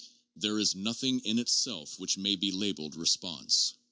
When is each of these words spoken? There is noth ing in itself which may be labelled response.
There 0.35 0.57
is 0.57 0.73
noth 0.73 1.03
ing 1.03 1.19
in 1.19 1.37
itself 1.37 1.99
which 1.99 2.17
may 2.17 2.35
be 2.35 2.51
labelled 2.51 2.95
response. 2.95 3.75